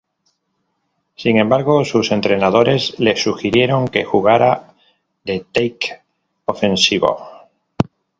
[1.15, 4.73] Sin embargo, sus entrenadores le sugirieron que jugara
[5.25, 6.01] de tackle
[6.45, 7.23] ofensivo.